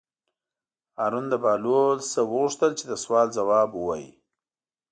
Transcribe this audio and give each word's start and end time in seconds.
هارون 0.97 1.25
د 1.31 1.35
بهلول 1.43 1.97
نه 2.11 2.19
وغوښتل 2.27 2.71
چې 2.79 2.85
د 2.87 2.93
سوال 3.03 3.27
ځواب 3.37 3.69
ووایي. 3.73 4.09